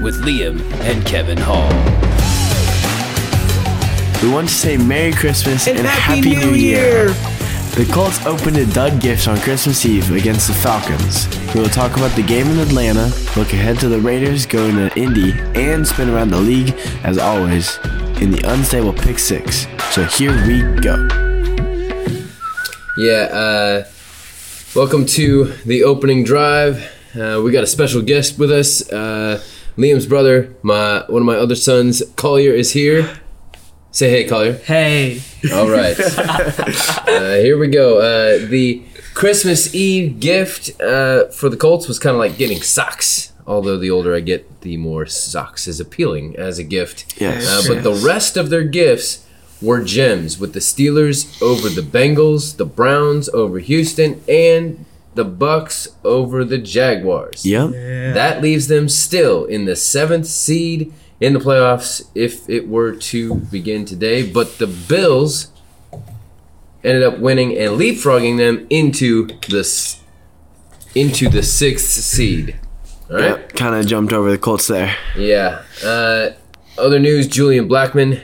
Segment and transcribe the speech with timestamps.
[0.00, 1.70] with Liam and Kevin Hall.
[4.22, 7.08] We want to say Merry Christmas and, Happy, New, Year.
[7.74, 11.28] The Colts opened a dud gift on Christmas Eve against the Falcons.
[11.54, 14.92] We will talk about the game in Atlanta, look ahead to the Raiders going to
[14.98, 16.74] Indy, and spin around the league,
[17.04, 17.78] as always,
[18.20, 19.66] in the unstable pick six.
[19.92, 21.08] So here we go.
[22.98, 23.84] Yeah, uh,
[24.74, 26.92] welcome to the opening drive.
[27.14, 28.90] Uh, we got a special guest with us.
[28.90, 29.42] Uh,
[29.80, 33.18] Liam's brother, my one of my other sons, Collier, is here.
[33.92, 34.52] Say hey, Collier.
[34.52, 35.22] Hey.
[35.52, 35.98] All right.
[36.18, 37.98] uh, here we go.
[37.98, 38.82] Uh, the
[39.14, 43.32] Christmas Eve gift uh, for the Colts was kind of like getting socks.
[43.46, 47.18] Although the older I get, the more socks is appealing as a gift.
[47.18, 47.48] Yes.
[47.48, 49.26] Uh, but the rest of their gifts
[49.62, 55.88] were gems, with the Steelers over the Bengals, the Browns over Houston, and the Bucks
[56.04, 57.44] over the Jaguars.
[57.44, 57.70] Yep.
[58.14, 63.34] That leaves them still in the seventh seed in the playoffs if it were to
[63.34, 64.28] begin today.
[64.28, 65.48] But the Bills
[66.82, 69.96] ended up winning and leapfrogging them into the
[70.94, 72.58] into the sixth seed.
[73.10, 73.24] All right.
[73.24, 73.52] Yep.
[73.54, 74.96] Kind of jumped over the Colts there.
[75.16, 75.62] Yeah.
[75.84, 76.30] Uh,
[76.78, 78.22] other news: Julian Blackmon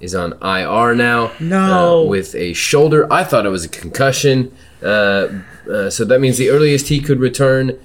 [0.00, 1.32] is on IR now.
[1.40, 2.02] No.
[2.02, 3.10] uh, with a shoulder.
[3.12, 4.54] I thought it was a concussion.
[4.82, 5.28] Uh,
[5.70, 7.78] uh, so that means the earliest he could return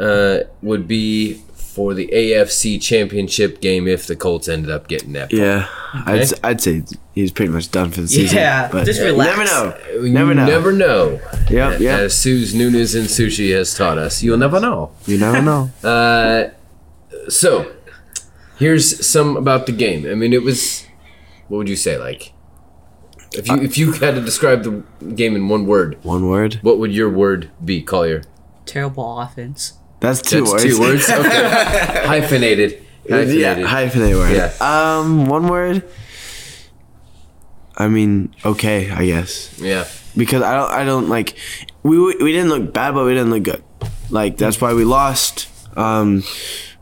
[0.00, 5.30] uh, would be for the AFC Championship game if the Colts ended up getting that.
[5.30, 5.38] far.
[5.40, 5.68] Yeah.
[6.06, 6.82] I'd, s- I'd say
[7.14, 8.36] he's pretty much done for the season.
[8.38, 9.36] Yeah, but just you relax.
[9.38, 10.02] never know.
[10.02, 10.46] You Never know.
[10.46, 11.20] Never know.
[11.50, 12.00] Yep, yep.
[12.00, 14.90] As Sue's Nunes and Sushi has taught us, you'll never know.
[15.06, 15.70] You never know.
[15.84, 16.50] Uh,
[17.28, 17.72] so,
[18.58, 20.06] here's some about the game.
[20.10, 20.84] I mean, it was.
[21.48, 21.96] What would you say?
[21.98, 22.32] Like,
[23.32, 24.82] if you if you had to describe the
[25.14, 26.54] game in one word, One word.
[26.62, 28.22] what would your word be, Collier?
[28.66, 29.74] Terrible offense.
[30.00, 30.64] That's two That's words.
[30.64, 31.08] two words.
[31.10, 32.02] Okay.
[32.06, 32.84] Hyphenated.
[33.08, 33.40] Hyphenated.
[33.40, 34.36] Yeah, hyphenate word.
[34.36, 34.52] Yeah.
[35.00, 35.82] Um, one word.
[37.76, 39.86] I mean, okay, I guess Yeah.
[40.16, 41.36] because I don't, I don't like.
[41.82, 43.62] We we didn't look bad, but we didn't look good.
[44.10, 45.48] Like that's why we lost.
[45.76, 46.22] Um,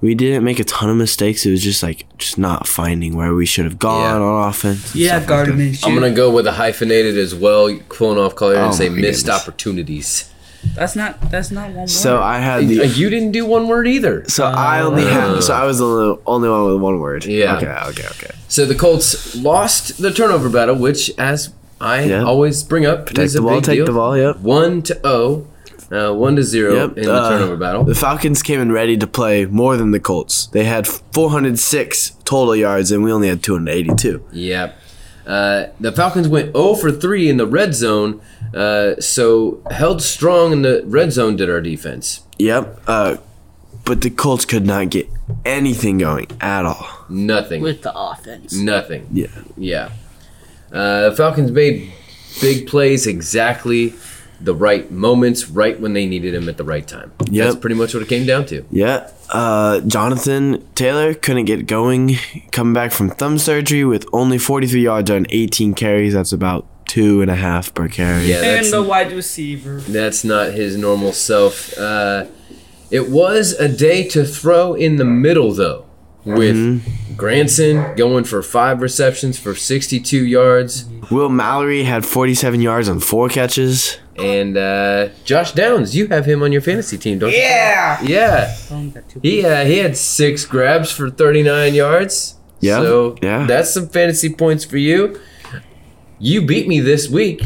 [0.07, 1.45] we didn't make a ton of mistakes.
[1.47, 4.27] It was just like just not finding where we should have gone Yeah.
[4.27, 4.95] on offense.
[4.95, 8.59] Yeah, stuff like guarded I'm gonna go with a hyphenated as well, pulling off Collier
[8.59, 9.41] and Oh say missed goodness.
[9.43, 10.31] opportunities.
[10.75, 11.31] That's not.
[11.31, 11.91] That's not one word.
[11.91, 12.87] So I had Uh, the.
[12.89, 14.25] You didn't do one word either.
[14.29, 15.43] So I only had.
[15.43, 17.25] So I was the only, only one with one word.
[17.25, 17.57] Yeah.
[17.57, 17.67] Okay.
[17.91, 18.07] Okay.
[18.15, 18.31] Okay.
[18.49, 21.51] So the Colts lost the turnover battle, which, as
[21.81, 22.25] I Yeah.
[22.25, 23.55] always bring up, Protect is the a ball.
[23.57, 23.87] big Take deal.
[23.87, 24.17] the ball.
[24.17, 24.41] Yep.
[24.41, 25.47] One to zero,
[25.93, 26.99] uh, one to zero Yep.
[26.99, 27.85] in the uh, turnover battle.
[27.85, 30.47] The Falcons came in ready to play more than the Colts.
[30.49, 34.25] They had 406 total yards, and we only had 282.
[34.33, 34.79] Yep.
[35.27, 38.21] Uh, the Falcons went 0 for 3 in the red zone,
[38.55, 42.21] uh, so held strong in the red zone did our defense.
[42.39, 42.81] Yep.
[42.87, 43.17] Uh,
[43.85, 45.09] but the Colts could not get
[45.45, 46.87] anything going at all.
[47.09, 47.63] Nothing.
[47.63, 48.53] with the offense.
[48.55, 49.09] Nothing.
[49.13, 49.27] Yeah.
[49.57, 49.91] Yeah.
[50.73, 51.93] Uh, Falcons made
[52.41, 53.95] big plays exactly
[54.41, 57.13] the right moments, right when they needed him at the right time.
[57.31, 58.65] That's pretty much what it came down to.
[58.71, 59.11] Yeah.
[59.31, 62.17] Uh, Jonathan Taylor couldn't get going,
[62.53, 66.13] coming back from thumb surgery with only 43 yards on 18 carries.
[66.13, 68.27] That's about two and a half per carry.
[68.27, 69.81] Yeah, and the wide receiver.
[69.81, 71.77] that's not his normal self.
[71.77, 72.27] Uh,
[72.91, 75.86] it was a day to throw in the middle, though,
[76.27, 83.01] with Granson going for five receptions for 62 yards, Will Mallory had 47 yards on
[83.01, 83.97] four catches.
[84.19, 85.95] and uh, Josh Downs.
[85.95, 87.37] You have him on your fantasy team, don't you?
[87.39, 88.03] Yeah.
[88.03, 88.57] Yeah.
[88.71, 92.35] Only got two He uh, he had six grabs for 39 yards.
[92.61, 93.47] Yeah, So yeah.
[93.47, 95.21] that's some fantasy points for you.
[96.19, 97.43] You beat me this week.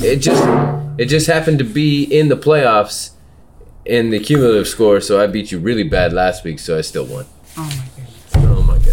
[0.00, 0.42] It just
[0.98, 3.10] it just happened to be in the playoffs
[3.84, 7.04] in the cumulative score, so I beat you really bad last week, so I still
[7.06, 7.26] won.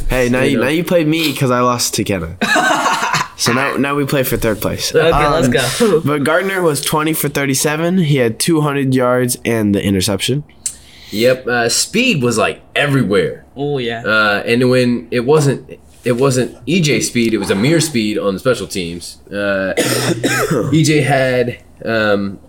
[0.10, 0.64] Hey, now you, know.
[0.64, 2.38] now you played me because I lost to Kenna.
[3.38, 4.94] so now now we play for third place.
[4.96, 5.48] Okay, Um, let's
[5.80, 6.02] go.
[6.06, 7.98] But Gardner was 20 for 37.
[8.00, 10.44] He had 200 yards and the interception.
[11.12, 13.46] Yep, uh, speed was like everywhere.
[13.56, 14.04] oh yeah.
[14.06, 18.40] Uh, and when it wasn't it wasn't EJ speed, it was Ameer speed on the
[18.40, 19.18] special teams.
[19.32, 19.74] Uh,
[20.72, 22.40] EJ had um,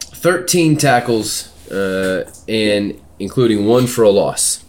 [0.00, 4.64] 13 tackles uh, and including one for a loss.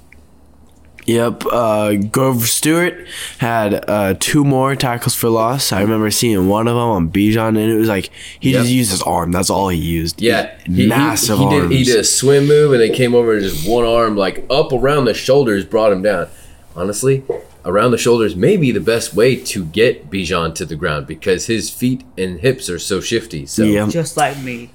[1.07, 1.44] Yep.
[1.51, 3.07] Uh, Grover Stewart
[3.38, 5.71] had uh, two more tackles for loss.
[5.71, 8.09] I remember seeing one of them on Bijan, and it was like
[8.39, 8.59] he Yep.
[8.62, 9.31] just used his arm.
[9.31, 10.21] That's all he used.
[10.21, 11.69] Yeah, he, he- massive he, arms.
[11.69, 11.77] did.
[11.77, 14.74] He did a swim move, and they came over and just one arm, like up
[14.74, 16.27] around the shoulders, brought him down.
[16.75, 17.24] Honestly,
[17.65, 21.48] around the shoulders may be the best way to get Bijan to the ground because
[21.48, 23.45] his feet and hips are so shifty.
[23.45, 23.88] So Yeah.
[23.88, 24.71] Just like me.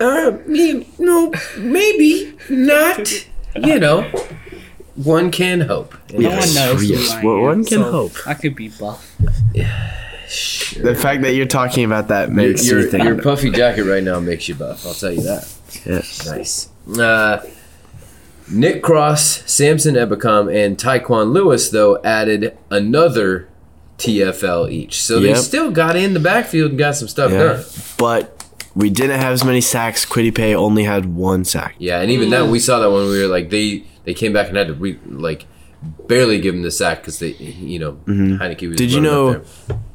[0.00, 3.26] Uh, me- no, maybe not.
[3.54, 4.10] You know,
[4.96, 5.94] one can hope.
[6.12, 8.12] No Yes, one knows yes, who I well, am, one can so hope.
[8.26, 9.10] I could be buff.
[10.80, 13.04] The fact that you're talking about that makes Your, you think.
[13.04, 14.86] your puffy jacket right now makes you buff.
[14.86, 15.48] I'll tell you that.
[15.84, 16.26] yes.
[16.26, 16.68] Nice.
[16.98, 17.44] Uh,
[18.50, 23.48] Nick Cross, Samson Ebukam, and Tyquan Lewis, though, added another
[23.98, 25.02] TFL each.
[25.02, 27.38] So they still got in the backfield and got some stuff Yeah.
[27.44, 27.64] done.
[27.98, 30.04] But we didn't have as many sacks.
[30.06, 31.74] Kwity Paye only had one sack.
[31.78, 34.48] Yeah, and even that, we saw that when we were like, they they came back
[34.48, 35.46] and had to, re, like,
[36.06, 39.42] barely give him the sack because they, you know, Heinicke was Did you know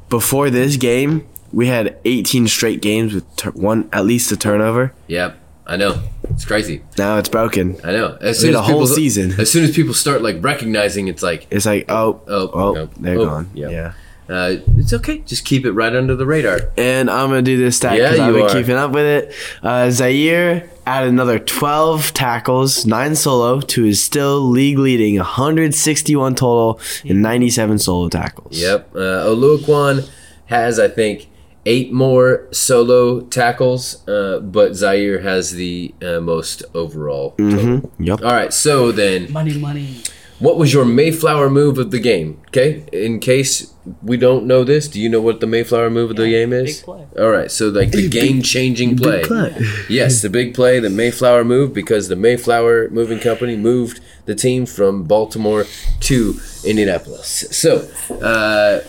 [0.08, 4.92] before this game we had 18 straight games with tur- one at least a turnover?
[5.06, 6.02] Yep, I know.
[6.30, 6.82] It's crazy.
[6.98, 7.78] Now it's broken.
[7.84, 8.18] I know.
[8.20, 9.32] As soon a whole season.
[9.40, 12.86] As soon as people start, like, recognizing it's like, It's like oh Oh, oh, no.
[12.98, 13.50] they're Oh, gone.
[13.54, 13.68] yeah.
[13.70, 13.92] yeah.
[14.28, 15.18] uh, it's okay.
[15.20, 16.70] Just keep it right under the radar.
[16.76, 18.52] And I'm gonna do this stat Yeah, because I've you been are.
[18.60, 19.34] keeping up with it.
[19.62, 26.80] Uh, Zaire added another 12 tackles, nine solo, to his still league leading 161 total
[27.04, 28.58] and 97 solo tackles.
[28.58, 28.94] Yep.
[28.94, 28.98] Uh,
[29.28, 30.08] Oluokun
[30.46, 31.28] has, I think,
[31.66, 37.34] eight more solo tackles, uh, but Zaire has the uh, most overall.
[37.36, 37.90] total.
[37.98, 38.22] Yep.
[38.22, 38.52] All right.
[38.52, 40.02] So then, Money, money.
[40.38, 42.40] What was your Mayflower move of the game?
[42.48, 42.84] Okay.
[42.92, 46.28] In case we don't know this, do you know what the Mayflower move of the
[46.28, 46.76] game is?
[46.76, 47.06] big play.
[47.18, 47.50] All right.
[47.50, 49.24] So like the game-changing play.
[49.24, 49.56] play.
[49.88, 54.66] Yes, the big play, the Mayflower move, because the Mayflower Moving Company moved the team
[54.66, 55.64] from Baltimore
[56.00, 57.46] to Indianapolis.
[57.50, 57.88] So,
[58.22, 58.80] uh,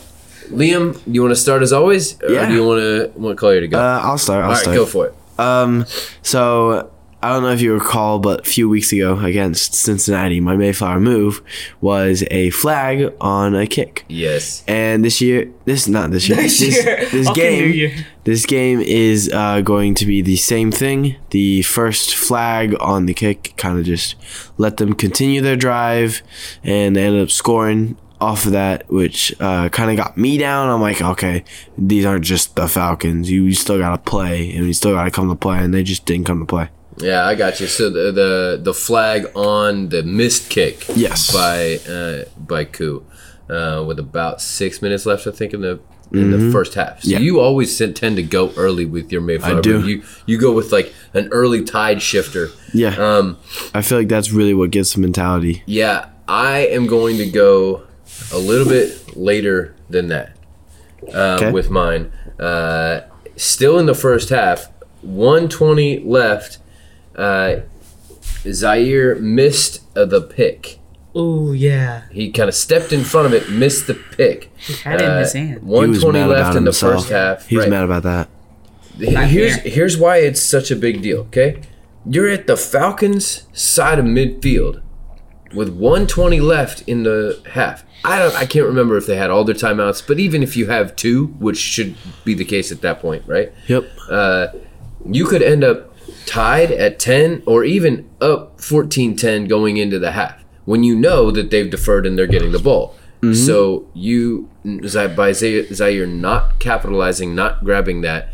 [0.52, 2.48] Liam, you want to start as always, or Yeah.
[2.48, 3.78] do you want to want Collier to go?
[3.80, 4.44] Uh, I'll start.
[4.46, 4.46] I'll start.
[4.46, 4.76] All right, start.
[4.78, 5.14] go for it.
[5.40, 5.86] Um,
[6.22, 10.56] so I don't know if you recall, but a few weeks ago against Cincinnati, my
[10.56, 11.42] Mayflower move
[11.82, 14.06] was a flag on a kick.
[14.08, 14.64] Yes.
[14.70, 17.06] And this year, this not this year, This this, year.
[17.12, 17.92] this game, Year.
[18.24, 21.18] this game is uh, going to be the same thing.
[21.32, 24.16] The first flag on the kick kind of just
[24.58, 26.22] let them continue their drive,
[26.64, 30.70] and they ended up scoring off of that, which uh, kind of got me down.
[30.70, 31.44] I'm like, okay,
[31.78, 33.30] these aren't just the Falcons.
[33.30, 35.84] You still got to play, and you still got to come to play, and they
[35.84, 36.70] just didn't come to play.
[37.02, 37.68] Yeah, I got you.
[37.68, 40.86] So the the, the flag on the missed kick.
[40.96, 41.32] Yes.
[41.34, 43.06] By uh, by Koo,
[43.50, 45.80] uh, with about six minutes left, I think in the
[46.12, 47.02] in the first half.
[47.02, 47.12] So Mm-hmm.
[47.12, 47.20] Yeah.
[47.20, 49.60] you always tend tend to go early with your Mayflower.
[49.60, 49.88] I do.
[49.88, 52.50] You you go with like an early tide shifter.
[52.74, 53.38] Yeah, Um,
[53.76, 55.64] I feel like that's really what gives the mentality.
[55.68, 57.84] yeah, I am going to go
[58.34, 60.36] a little bit later than that
[61.14, 61.52] uh, Okay.
[61.52, 62.12] with mine.
[62.40, 63.02] Uh,
[63.36, 64.68] still in the first half,
[65.02, 66.58] 120 left.
[67.20, 67.62] Uh,
[68.52, 70.80] Zaire missed uh, the pick.
[71.16, 72.04] Oh yeah.
[72.12, 74.52] He kind of stepped in front of it, missed the pick.
[74.58, 75.64] He had it in his Uh, hand.
[75.64, 76.94] 120 left about in the himself.
[76.94, 77.48] first half.
[77.48, 77.72] He was Right.
[77.72, 78.30] mad about that.
[78.98, 81.20] Here's here's why it's such a big deal.
[81.22, 81.62] Okay,
[82.06, 84.82] you're at the Falcons' side of midfield
[85.54, 87.84] with 120 left in the half.
[88.04, 88.36] I don't.
[88.36, 91.28] I can't remember if they had all their timeouts, but even if you have two,
[91.40, 91.96] which should
[92.26, 93.52] be the case at that point, right?
[93.68, 93.86] Yep.
[94.10, 94.48] Uh,
[95.10, 95.89] you could end up
[96.26, 101.50] tied at 10 or even up 14-10 going into the half when you know that
[101.50, 102.96] they've deferred and they're getting the ball.
[103.34, 108.30] So you by Zaire not capitalizing, not grabbing that,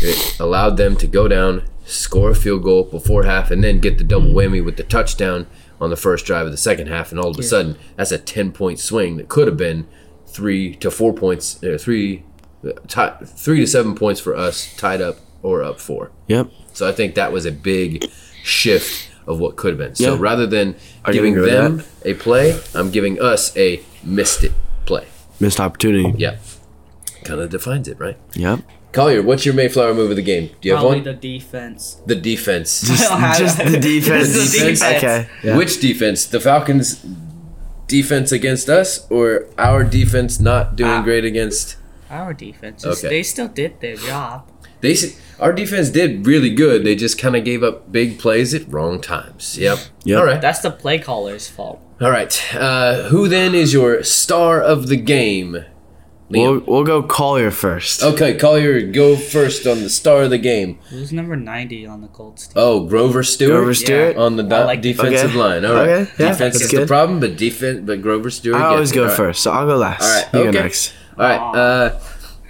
[0.00, 3.98] it allowed them to go down, score a field goal before half, and then get
[3.98, 5.46] the double whammy with the touchdown
[5.80, 7.10] on the first drive of the second half.
[7.10, 9.86] And all of a sudden, that's a ten-point swing that could have been
[10.26, 12.24] three to four points, uh, three,
[12.64, 16.10] uh, three to seven points for us, tied up or up four.
[16.28, 16.50] Yep.
[16.72, 18.04] So I think that was a big
[18.42, 19.94] shift of what could have been.
[19.94, 20.20] So Yeah.
[20.20, 20.74] rather than
[21.04, 24.52] I giving them a play, I'm giving us a missed it
[24.86, 25.04] play.
[25.38, 26.12] Missed opportunity.
[26.18, 26.36] Yeah.
[27.24, 28.16] Kind of defines it, right?
[28.34, 28.60] Yep.
[28.92, 30.50] Collier, what's your Mayflower move of the game?
[30.60, 31.04] Do you have Probably one?
[31.04, 31.96] the defense.
[32.04, 32.82] The defense.
[32.82, 34.32] Just, just the defense.
[34.34, 34.82] Just the defense.
[34.82, 35.28] Okay.
[35.42, 35.56] Yeah.
[35.56, 36.26] Which defense?
[36.26, 37.04] The Falcons'
[37.86, 41.02] defense against us, or our defense not doing Ah.
[41.02, 41.76] great against?
[42.10, 42.84] Our defense.
[42.84, 43.08] Okay.
[43.08, 44.46] They still did their job.
[44.82, 46.84] They s- our defense did really good.
[46.84, 49.56] They just kind of gave up big plays at wrong times.
[49.58, 49.78] Yep.
[50.04, 50.18] Yep.
[50.18, 50.40] All right.
[50.40, 51.80] That's the play caller's fault.
[52.00, 52.54] All right.
[52.54, 55.64] Uh, who then is your star of the game?
[56.28, 56.66] We'll, Liam.
[56.66, 58.02] we'll go Collier first.
[58.02, 60.78] Okay, Collier, go first on the star of the game.
[60.88, 62.54] Who's number 90 on the Colts team?
[62.56, 63.50] Oh, Grover Stewart.
[63.58, 64.16] Grover Stewart?
[64.16, 65.38] on the do- like- defensive Okay.
[65.38, 65.64] line.
[65.66, 68.56] All right, Okay, yeah, defense that's is the problem, but defense, but Grover Stewart.
[68.56, 69.16] I always gets go All right.
[69.16, 70.02] first, so I'll go last.
[70.02, 70.52] All right, You okay.
[70.58, 70.92] go next.
[71.18, 71.98] All right, uh,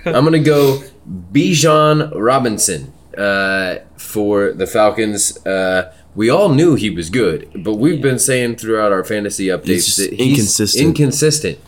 [0.06, 5.44] I'm gonna go Bijan Robinson uh, for the Falcons.
[5.46, 9.66] Uh, we all knew he was good, but we've been saying throughout our fantasy updates
[9.66, 10.84] He's that inconsistent.
[10.84, 11.58] inconsistent.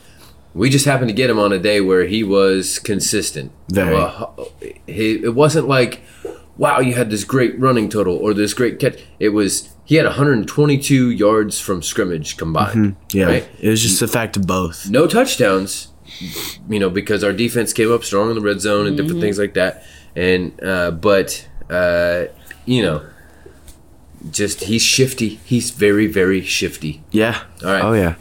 [0.53, 3.51] We just happened to get him on a day where he was consistent.
[3.69, 3.97] Very.
[4.87, 6.03] He, it wasn't like,
[6.57, 9.03] wow, you had this great running total or this great catch.
[9.19, 12.97] It was he had 122 yards from scrimmage combined.
[13.13, 13.49] Yeah, right?
[13.61, 14.89] it was just the fact of both.
[14.89, 15.89] no touchdowns,
[16.69, 19.39] you know, because our defense came up strong in the red zone and different things
[19.39, 19.85] like that.
[20.17, 22.27] And uh, but uh,
[22.67, 23.07] you know,
[24.35, 25.41] just he's shifty.
[25.45, 27.03] He's very very shifty.
[27.11, 27.43] Yeah.
[27.65, 27.83] All right.
[27.85, 28.15] Oh yeah.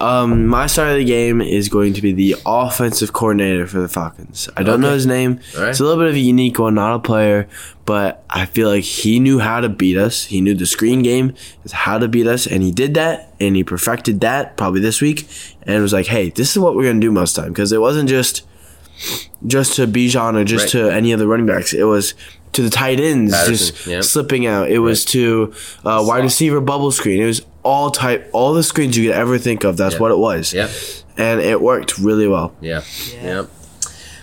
[0.00, 3.88] Um, my start of the game is going to be the offensive coordinator for the
[3.88, 4.48] Falcons.
[4.56, 5.40] I don't know his name.
[5.56, 5.70] All right.
[5.70, 7.48] It's a little bit of a unique one, not a player,
[7.84, 10.24] but I feel like he knew how to beat us.
[10.24, 11.34] He knew the screen game
[11.64, 15.00] is how to beat us, and he did that, and he perfected that probably this
[15.02, 15.28] week,
[15.64, 18.08] and was like, "Hey, this is what we're gonna do most time," because it wasn't
[18.08, 18.44] just
[19.46, 20.82] just to Bijan or just Right.
[20.88, 21.72] to any of the running backs.
[21.72, 22.14] It was
[22.52, 24.00] to the tight ends Patterson, just yeah.
[24.00, 24.70] slipping out.
[24.70, 25.52] It was to
[25.84, 27.22] uh, wide receiver bubble screen.
[27.22, 29.76] It was all type, all the screens you could ever think of.
[29.76, 30.00] That's Yeah.
[30.00, 30.52] what it was.
[30.54, 30.70] Yep.
[31.16, 32.54] And it worked really well.
[32.60, 32.82] Yeah.
[33.22, 33.46] Yeah.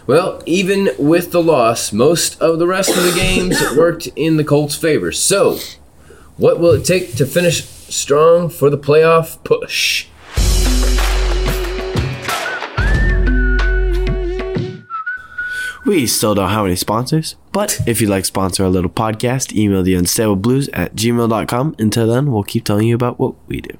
[0.08, 4.44] Well, even with the loss, most of the rest of the games worked in the
[4.44, 5.12] Colts' favor.
[5.12, 5.58] So,
[6.38, 10.08] what will it take to finish strong for the playoff push?
[15.86, 19.56] We still don't have any sponsors, but if you'd like to sponsor our little podcast,
[19.56, 21.76] email the unstable blues at gmail.com.
[21.78, 23.78] Until then, we'll keep telling you about what we do.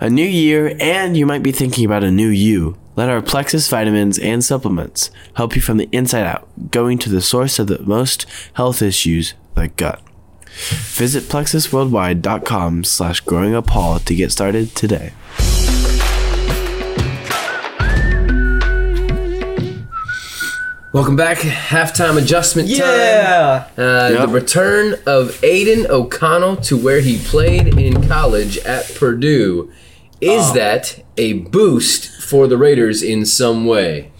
[0.00, 2.76] A new year, and you might be thinking about a new you.
[2.96, 7.22] Let our Plexus vitamins and supplements help you from the inside out, going to the
[7.22, 10.02] source of the most health issues, the gut.
[10.48, 15.12] Visit plexusworldwide.com slash growing up Paul to get started today.
[20.92, 21.38] Welcome back.
[21.38, 22.78] Halftime adjustment time.
[22.78, 23.64] Yeah.
[23.76, 24.20] Uh, Yep.
[24.20, 29.70] The return of Aidan O'Connell to where he played in college at Purdue.
[30.20, 30.54] Is Oh.
[30.54, 34.10] that a boost for the Raiders in some way?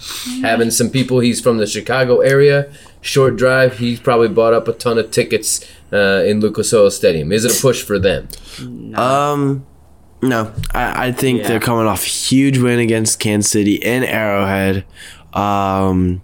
[0.43, 2.67] Having some people, he's from the Chicago area,
[3.01, 7.33] short drive, he's probably bought up a ton of tickets uh, in Lucas Oil Stadium.
[7.33, 8.29] Is it a push for them?
[8.95, 9.65] Um,
[10.23, 11.49] no, I, I think Yeah.
[11.49, 14.85] they're coming off a huge win against Kansas City in Arrowhead.
[15.33, 16.21] Um,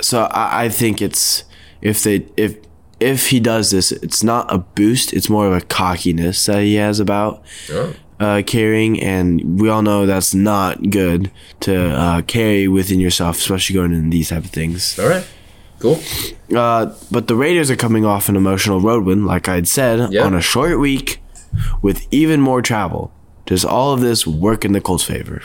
[0.00, 1.44] so I, I think it's
[1.80, 2.56] if they if
[3.00, 5.12] if he does this, it's not a boost.
[5.12, 7.94] It's more of a cockiness that he has about Oh.
[8.20, 13.74] uh, carrying, and we all know that's not good to uh, carry within yourself, especially
[13.74, 14.98] going in these type of things.
[14.98, 15.26] All right.
[15.80, 16.00] Cool.
[16.56, 20.24] Uh, but the Raiders are coming off an emotional road win, like I'd said, Yeah.
[20.24, 21.20] on a short week
[21.82, 23.12] with even more travel.
[23.44, 25.42] Does all of this work in the Colts' favor?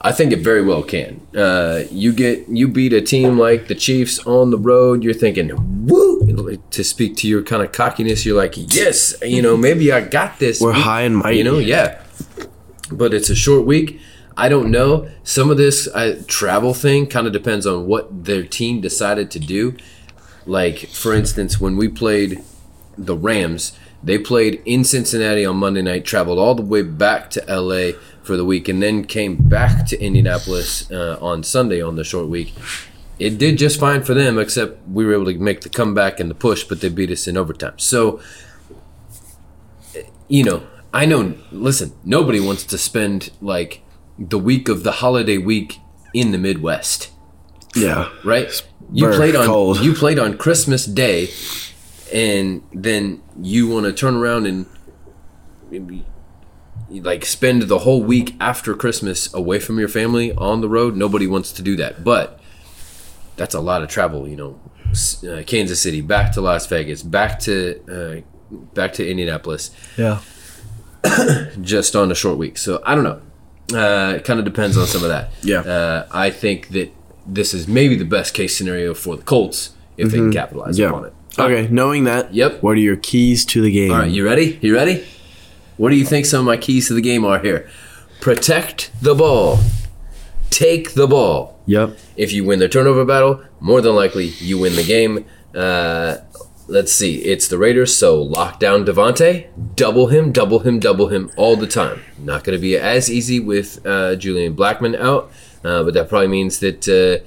[0.00, 1.26] I think it very well can.
[1.34, 5.02] Uh, you get you beat a team like the Chiefs on the road.
[5.02, 5.52] You're thinking,
[5.86, 6.58] woo!
[6.70, 10.38] To speak to your kind of cockiness, you're like, yes, you know, maybe I got
[10.38, 10.60] this.
[10.60, 11.38] We're week." high and mighty.
[11.38, 12.02] You know, yeah.
[12.92, 14.00] But it's a short week.
[14.36, 15.08] I don't know.
[15.24, 19.38] Some of this uh, travel thing kind of depends on what their team decided to
[19.38, 19.76] do.
[20.44, 22.44] Like, for instance, when we played
[22.98, 27.44] the Rams, they played in Cincinnati on Monday night, traveled all the way back to
[27.48, 32.04] LA for the week, and then came back to Indianapolis uh, on Sunday on the
[32.04, 32.52] short week.
[33.18, 36.28] It did just fine for them, except we were able to make the comeback and
[36.30, 37.78] the push, but they beat us in overtime.
[37.78, 38.20] So,
[40.28, 43.82] you know, I know, listen, nobody wants to spend like
[44.18, 45.78] the week of the holiday week
[46.14, 47.10] in the Midwest
[47.74, 48.10] Yeah.
[48.24, 48.50] right?
[48.92, 49.80] You played on cold.
[49.80, 51.28] you played on Christmas Day,
[52.12, 54.66] and then you want to turn around and
[55.70, 56.04] maybe,
[56.90, 60.96] like spend the whole week after Christmas away from your family on the road.
[60.96, 62.38] Nobody wants to do that, but
[63.36, 64.28] that's a lot of travel.
[64.28, 64.60] You know,
[65.28, 70.20] uh, Kansas City, back to Las Vegas, back to uh, back to Indianapolis Yeah.
[71.60, 72.58] just on a short week.
[72.58, 73.20] So I don't know.
[73.76, 75.30] Uh, it kind of depends on some of that.
[75.42, 75.60] Yeah.
[75.60, 76.92] Uh, I think that
[77.26, 80.88] this is maybe the best case scenario for the Colts if they can capitalize Yeah.
[80.90, 81.12] upon it.
[81.38, 82.62] Okay, knowing that, Yep.
[82.62, 83.90] what are your keys to the game?
[83.92, 84.58] All right, you ready?
[84.62, 85.04] You ready?
[85.76, 87.68] What do you think some of my keys to the game are here?
[88.20, 89.58] Protect the ball.
[90.50, 91.60] Take the ball.
[91.66, 91.98] Yep.
[92.16, 95.26] If you win the turnover battle, more than likely you win the game.
[95.54, 96.18] Uh,
[96.66, 97.16] let's see.
[97.24, 101.66] It's the Raiders, so lock down Davante, double him, double him, double him all the
[101.66, 102.02] time.
[102.18, 105.30] Not going to be as easy with uh, Julian Blackmon out,
[105.64, 107.24] uh, but that probably means that uh,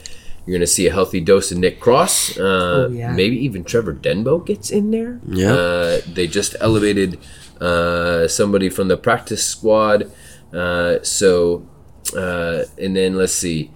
[0.50, 2.39] you're going to see a healthy dose of Nick Cross.
[2.39, 3.12] Uh, Oh, yeah.
[3.13, 5.20] Maybe even Trevor Denbow gets in there.
[5.27, 5.53] Yeah.
[5.53, 7.20] Uh, they just elevated
[7.62, 10.12] uh, somebody from the practice squad.
[10.51, 11.68] Uh, so,
[12.18, 13.70] uh, and then let's see.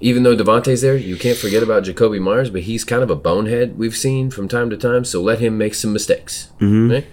[0.00, 3.16] Even though Davante's there, you can't forget about Jakobi Meyers, but he's kind of a
[3.16, 5.04] bonehead we've seen from time to time.
[5.04, 6.50] So let him make some mistakes.
[6.90, 7.06] Right?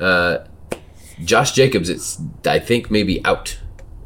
[0.00, 0.38] Uh,
[1.22, 3.58] Josh Jacobs, it's I think maybe out.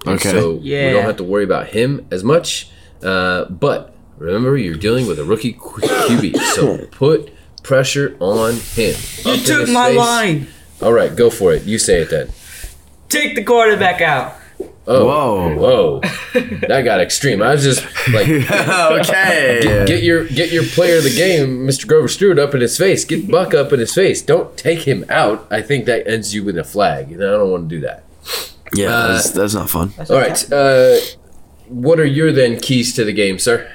[0.04, 0.30] And Okay.
[0.32, 0.52] So
[0.88, 2.70] we don't have to worry about him as much.
[3.02, 7.32] Uh, but remember, you're dealing with a rookie Q- QB, so put
[7.62, 8.94] pressure on him.
[9.24, 9.96] You Up took my face.
[9.98, 10.46] line.
[10.82, 11.64] All right, go for it.
[11.64, 12.30] You say it then.
[13.08, 14.34] Take the quarterback out.
[14.90, 15.56] Oh, Whoa.
[15.56, 16.00] whoa,
[16.68, 17.42] that got extreme.
[17.42, 18.26] I was just like,
[19.00, 19.84] okay.
[19.86, 21.86] get your get your player of the game, Mr.
[21.86, 23.04] Grover Stewart, up in his face.
[23.04, 24.22] Get Buck up in his face.
[24.22, 25.46] Don't take him out.
[25.50, 28.04] I think that ends you with a flag, and I don't want to do that.
[28.74, 29.92] yeah, Uh, that's, that's not fun.
[30.08, 30.52] All right.
[30.52, 30.96] Uh,
[31.68, 33.70] what are your then keys to the game, sir?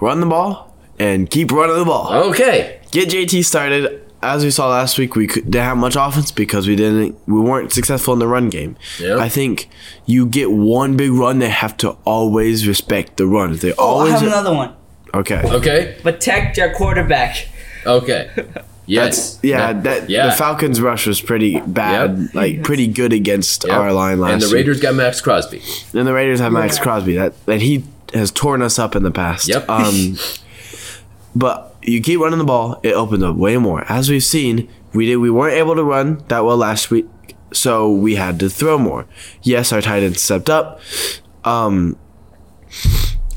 [0.00, 2.12] Run the ball and keep running the ball.
[2.30, 2.80] Okay.
[2.90, 4.00] Get JT started.
[4.22, 7.18] As we saw last week, we didn't have much offense because we didn't.
[7.26, 8.76] We weren't successful in the run game.
[8.98, 9.18] Yep.
[9.18, 9.68] I think
[10.06, 11.40] you get one big run.
[11.40, 13.52] They have to always respect the run.
[13.52, 14.74] If they Oh, I always have another one.
[15.12, 15.42] okay.
[15.44, 15.98] Okay.
[16.02, 17.48] Protect your quarterback.
[17.86, 18.30] Okay.
[18.86, 19.38] Yes.
[19.42, 20.26] Yeah, that yeah.
[20.26, 22.34] the Falcons' rush was pretty bad, Yep.
[22.34, 23.72] like pretty good against Yep.
[23.76, 24.56] our line last And the year.
[24.56, 25.62] Raiders got Maxx Crosby.
[25.94, 27.14] And the Raiders have Maxx Crosby.
[27.16, 29.48] That and he has torn us up in the past.
[29.48, 29.68] Yep.
[29.68, 30.16] Um,
[31.34, 33.84] but you keep running the ball, it opens up way more.
[33.90, 37.06] As we've seen, we did we weren't able to run that well last week,
[37.52, 39.06] so we had to throw more.
[39.42, 40.80] Yes, our tight end stepped up.
[41.44, 41.96] Um,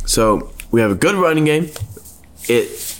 [0.05, 1.69] so we have a good running game.
[2.49, 2.96] It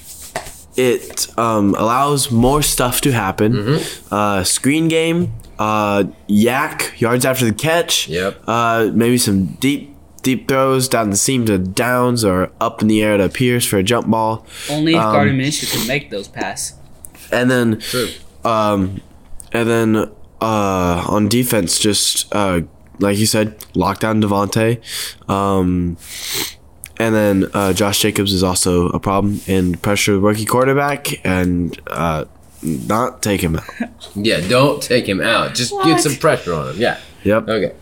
[0.77, 3.53] it um, allows more stuff to happen.
[3.53, 4.13] Mm-hmm.
[4.13, 8.07] Uh, screen game, uh, YAC yards after the catch.
[8.07, 8.41] Yep.
[8.47, 13.01] Uh, maybe some deep deep throws down the seam to downs or up in the
[13.01, 14.45] air to Pierce for a jump ball.
[14.69, 16.73] Only if Um, Gardner Minshew can make those pass.
[17.31, 18.09] And then True.
[18.43, 19.01] um,
[19.53, 19.95] and then
[20.41, 22.61] uh, on defense, just uh,
[22.99, 24.79] like you said, lock down Davante.
[25.29, 25.97] Um,
[26.99, 31.79] and then uh, Josh Jacobs is also a problem and pressure the rookie quarterback and
[31.87, 32.25] uh,
[32.61, 33.69] not take him out.
[34.15, 35.55] Yeah, don't take him out.
[35.55, 36.77] Just get some pressure on him.
[36.81, 36.99] Yeah.
[37.23, 37.49] Yep.
[37.49, 37.75] Okay.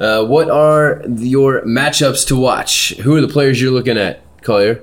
[0.00, 2.94] Uh, what are your matchups to watch?
[2.96, 4.82] Who are the players you're looking at, Collier?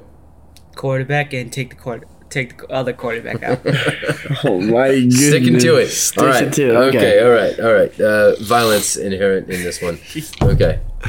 [0.75, 2.05] Quarterback and take the quarter.
[2.29, 3.59] Take the other quarterback out.
[4.43, 5.27] Oh my goodness.
[5.29, 5.87] Sticking to it.
[5.87, 6.53] Sticking all right.
[6.53, 6.75] to it.
[6.75, 6.97] Okay.
[6.97, 7.19] Okay.
[7.23, 7.59] All right.
[7.59, 7.99] All right.
[7.99, 9.97] Uh, violence inherent in this one.
[10.53, 10.79] Okay.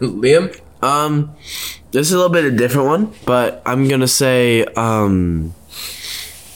[0.00, 0.56] Liam.
[0.82, 1.34] Um,
[1.92, 5.54] this is a little bit a different one, but I'm gonna say um,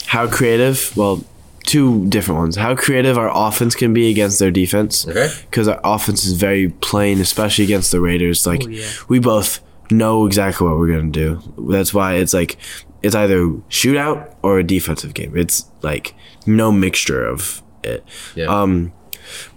[0.07, 0.97] how creative.
[0.97, 1.23] Well,
[1.65, 2.57] two different ones.
[2.57, 5.07] How creative our offense can be against their defense.
[5.07, 5.29] Okay.
[5.51, 8.47] Because our offense is very plain, especially against the Raiders.
[8.47, 8.89] Like Oh, yeah.
[9.09, 9.61] we both
[9.91, 11.41] know exactly what we're gonna do.
[11.59, 12.57] That's why it's like
[13.03, 13.39] it's either
[13.71, 15.37] shootout or a defensive game.
[15.37, 16.15] It's like
[16.47, 18.05] no mixture of it.
[18.35, 18.47] Yeah.
[18.47, 18.93] Um,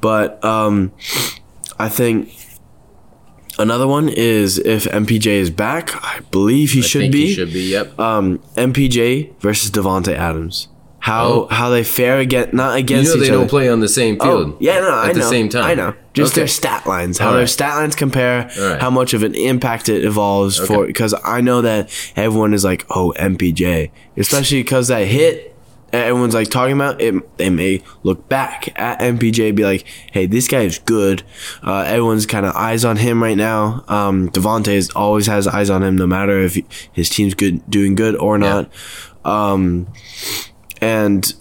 [0.02, 0.92] but um,
[1.80, 2.30] I think
[3.60, 5.96] another one is if MPJ is back.
[6.04, 7.28] I believe he I should think be.
[7.28, 7.72] He should be.
[7.72, 8.00] Yep.
[8.00, 10.68] Um, MPJ versus Davante Adams.
[11.02, 11.48] How Oh.
[11.50, 14.20] how they fare against not you against know they each don't play on the same
[14.20, 14.50] field.
[14.54, 15.22] Oh, yeah, no, I at know.
[15.22, 15.64] the same time.
[15.64, 15.94] I know.
[16.14, 16.42] Just Okay.
[16.42, 18.82] their stat lines, how All their stat lines compare, right.
[18.82, 20.86] how much of an impact it evolves for.
[20.86, 25.49] Because I know that everyone is like, "Oh, MPJ," especially because that hit.
[25.92, 27.38] Everyone's like talking about it.
[27.38, 31.24] They may look back at MPJ, be like, "Hey, this guy is good."
[31.64, 33.84] Uh, everyone's kind of eyes on him right now.
[33.88, 36.58] Um, Davante is- always has eyes on him, no matter if
[36.94, 38.70] his team's good, doing good or not.
[39.26, 39.88] Um,
[40.82, 41.34] and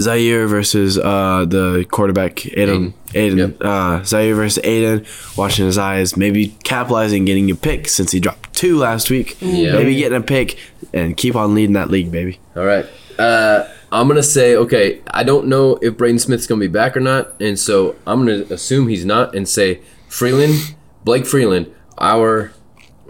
[0.00, 2.94] Zaire versus uh, the quarterback Aidan.
[3.14, 3.38] Aidan.
[3.38, 3.56] Yep.
[3.60, 5.04] Uh, Zaire versus Aidan,
[5.36, 9.36] watching his eyes, maybe capitalizing, getting a pick since he dropped two last week.
[9.40, 9.72] Yeah.
[9.72, 10.56] Maybe getting a pick
[10.94, 12.38] and keep on leading that league, baby.
[12.56, 12.86] All right.
[13.20, 15.02] Uh, I'm gonna say okay.
[15.08, 18.44] I don't know if Braden Smith's gonna be back or not, and so I'm gonna
[18.50, 22.52] assume he's not, and say Freeland, Blake Freeland, our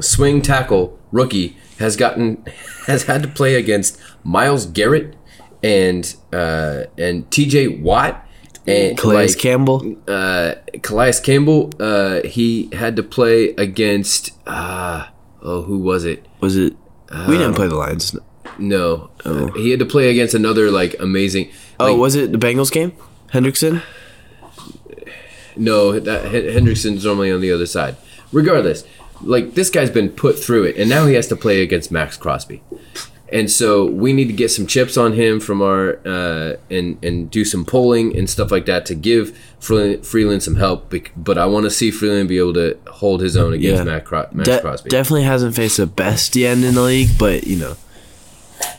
[0.00, 2.44] swing tackle rookie, has gotten
[2.86, 5.14] has had to play against Myles Garrett
[5.62, 7.68] and uh, and T.J.
[7.68, 8.26] Watt
[8.66, 9.96] and Calais like, Campbell.
[10.08, 11.70] uh, Calais Campbell.
[11.78, 15.06] Uh, he had to play against uh,
[15.40, 16.26] oh who was it?
[16.40, 16.74] Was it?
[17.28, 18.16] we didn't play the Lions.
[18.60, 21.50] No, uh, he had to play against another like amazing.
[21.78, 22.92] Oh, like, was it the Bengals game?
[23.32, 23.82] Hendrickson?
[25.56, 27.96] no that Hen- Hendrickson's normally on the other side.
[28.32, 28.84] Regardless,
[29.22, 32.16] like this guy's been put through it, and now he has to play against Maxx
[32.16, 32.62] Crosby.
[33.32, 37.30] And so we need to get some chips on him from our uh, and and
[37.30, 40.92] do some polling and stuff like that to give Freeland, Freeland some help.
[41.16, 44.00] But I want to see Freeland be able to hold his own against Yeah.
[44.00, 44.90] Cro- Max De- Crosby.
[44.90, 47.76] definitely hasn't faced the best end in the league, but you know,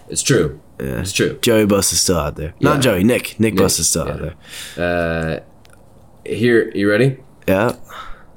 [0.10, 0.62] it's true.
[0.80, 1.02] Yeah.
[1.02, 1.38] It's true.
[1.42, 2.54] Joey Buss is still out there.
[2.60, 2.70] Yeah.
[2.70, 3.40] Not Joey, Nick.
[3.40, 4.36] Nick, Buss is still out there.
[4.78, 5.40] Uh,
[6.26, 7.18] here, you ready?
[7.48, 7.76] Yeah.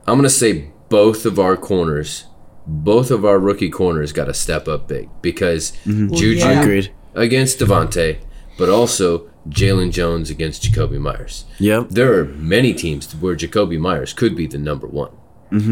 [0.07, 2.27] I'm gonna say both of our corners,
[2.67, 6.83] both of our rookie corners, got to step up big because Juju yeah.
[7.15, 8.19] Against Davante,
[8.59, 11.45] but also Jaylon Jones against Jakobi Meyers.
[11.59, 11.91] Yep.
[11.91, 15.13] There are many teams where Jakobi Meyers could be the number one.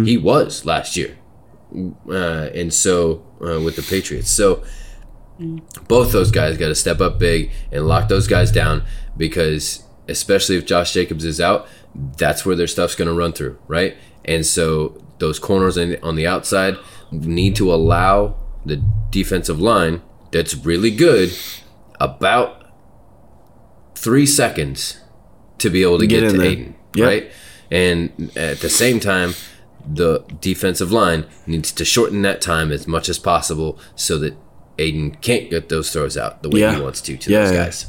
[0.04, 1.18] He was last year,
[2.08, 4.30] uh, and so uh, with the Patriots.
[4.30, 4.62] So
[5.88, 8.84] both those guys got to step up big and lock those guys down
[9.16, 13.58] because, especially if Josh Jacobs is out, that's where their stuff's going to run through,
[13.66, 13.96] right?
[14.24, 16.76] And so those corners on the outside
[17.10, 21.32] need to allow the defensive line that's really good
[22.00, 22.64] about
[23.94, 25.00] three seconds
[25.58, 26.46] to be able to Get get, to there.
[26.46, 27.06] Aidan, Yep.
[27.06, 27.30] right?
[27.70, 29.34] And at the same time,
[29.86, 34.36] the defensive line needs to shorten that time as much as possible so that
[34.82, 36.74] Aidan can't get those throws out the way Yeah.
[36.76, 37.64] he wants to to Yeah, those yeah.
[37.64, 37.86] guys.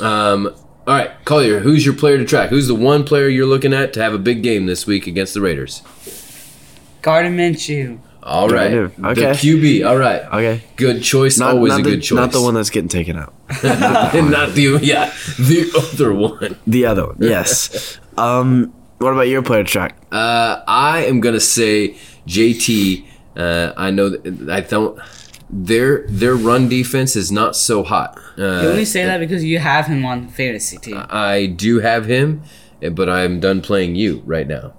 [0.00, 0.54] Um,
[0.86, 2.50] all right, Collier, who's your player to track?
[2.50, 5.34] Who's the one player you're looking at to have a big game this week against
[5.34, 5.82] the Raiders?
[7.02, 7.98] Gardner Minshew.
[8.22, 9.30] All right, Gardner, the okay.
[9.32, 9.88] QB.
[9.88, 10.62] All right, Okay.
[10.76, 11.38] good choice.
[11.38, 12.16] Not, always not a the, good choice.
[12.16, 13.32] Not the one that's getting taken out.
[13.62, 16.56] and not the yeah, the other one.
[16.66, 17.16] The other one.
[17.20, 17.98] Yes.
[18.18, 18.72] um.
[18.98, 19.96] What about your player track?
[20.10, 23.04] Uh, I am gonna say JT.
[23.36, 24.98] Uh, I know that I don't.
[25.50, 28.18] Their their run defense is not so hot.
[28.36, 31.02] You Uh, only say that because you have him on fantasy team.
[31.08, 32.42] I do have him,
[32.92, 34.74] but I'm done playing you right now.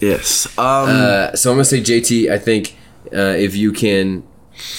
[0.00, 0.46] Yes.
[0.58, 0.88] Um.
[0.88, 2.30] Uh, so I'm gonna say JT.
[2.30, 2.76] I think
[3.12, 4.22] uh, if you can,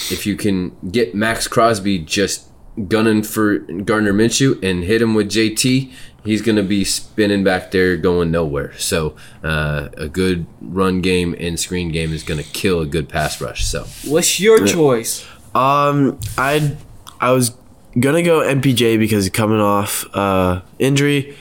[0.09, 2.47] if you can get Maxx Crosby just
[2.87, 5.91] gunning for Gardner Minshew and hit him with JT,
[6.25, 8.73] he's gonna be spinning back there going nowhere.
[8.77, 13.39] So uh, a good run game and screen game is gonna kill a good pass
[13.41, 13.65] rush.
[13.65, 15.25] So What's your choice?
[15.55, 16.75] Um, I
[17.19, 17.51] I was
[17.99, 21.35] gonna go MPJ because he's coming off uh injury,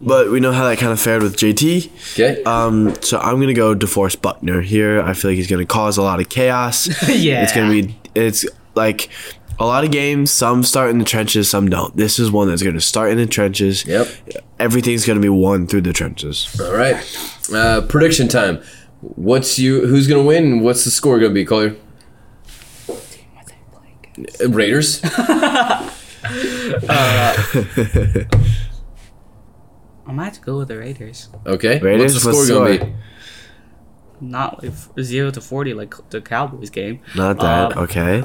[0.00, 1.90] but we know how that kind of fared with JT.
[2.14, 5.00] okay, Um, so I'm gonna go DeForest Buckner here.
[5.00, 6.88] I feel like he's gonna cause a lot of chaos.
[7.08, 7.42] Yeah.
[7.44, 9.08] it's gonna be it's like
[9.58, 10.30] a lot of games.
[10.30, 11.96] Some start in the trenches, some don't.
[11.96, 13.84] This is one that's gonna start in the trenches.
[13.86, 14.08] Yep.
[14.58, 16.58] Everything's gonna be won through the trenches.
[16.60, 16.96] all right.
[17.52, 18.62] Uh, prediction time.
[19.00, 19.86] What's you?
[19.86, 20.60] Who's gonna win?
[20.60, 21.76] What's the score gonna be, Collier?
[24.40, 25.00] Uh, Raiders.
[25.04, 25.90] I
[30.06, 31.28] might have to go with the Raiders.
[31.46, 31.78] Okay.
[31.78, 32.92] Raiders, What's the score gonna be?
[34.20, 37.00] Not like zero to forty like the Cowboys game.
[37.16, 37.76] Not that.
[37.76, 38.22] Um, okay.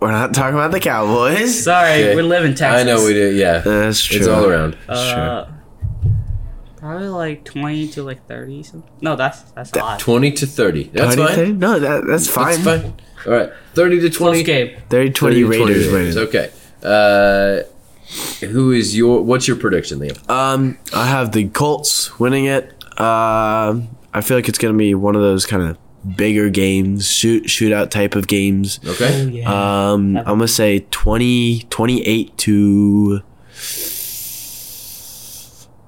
[0.00, 1.62] We're not talking about the Cowboys.
[1.64, 2.16] Sorry, Okay.
[2.16, 2.80] we live in Texas.
[2.80, 3.32] I know we do.
[3.34, 4.18] Yeah, That's true.
[4.18, 4.76] it's all around.
[4.88, 5.46] Uh,
[6.76, 8.62] Probably like twenty to like thirty.
[8.62, 8.90] Something.
[9.02, 10.00] No, that's that's a lot.
[10.00, 10.84] Twenty to thirty.
[10.84, 11.26] That's fine.
[11.28, 11.58] Anything?
[11.58, 12.62] No, that, that's fine.
[12.62, 12.94] That's fine.
[13.26, 14.42] All right, thirty to twenty.
[14.42, 14.76] Close game.
[14.88, 16.16] 30 20 30 to 20 Raiders Raiders.
[16.16, 16.50] Okay.
[16.82, 17.62] Uh,
[18.46, 19.22] who is your?
[19.22, 20.30] What's your prediction, Liam?
[20.30, 22.70] Um, I have the Colts winning it.
[22.98, 25.76] Um, I feel like it's gonna be one of those kind of
[26.16, 28.80] bigger games, shoot shootout type of games.
[28.86, 29.22] Okay.
[29.22, 29.90] Oh yeah.
[29.92, 33.22] Um, I'm gonna say 20, 28 to